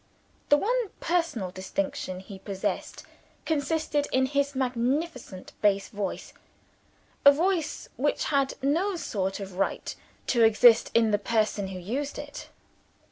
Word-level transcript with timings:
The 0.49 0.57
one 0.57 0.89
personal 0.99 1.51
distinction 1.51 2.21
he 2.21 2.39
possessed 2.39 3.05
consisted 3.45 4.07
in 4.11 4.25
his 4.25 4.55
magnificent 4.55 5.53
bass 5.61 5.89
voice 5.89 6.33
a 7.23 7.31
voice 7.31 7.87
which 7.97 8.23
had 8.23 8.55
no 8.63 8.95
sort 8.95 9.39
of 9.39 9.57
right 9.57 9.95
to 10.25 10.41
exist 10.43 10.89
in 10.95 11.11
the 11.11 11.19
person 11.19 11.67
who 11.67 11.77
used 11.77 12.17
it. 12.17 12.49